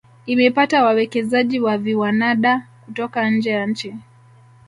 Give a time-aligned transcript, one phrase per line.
[0.25, 3.95] Imepata wawekezaji wa viwanada kutoka nje ya nchi